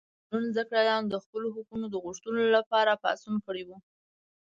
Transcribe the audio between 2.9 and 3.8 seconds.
پاڅون کړی و.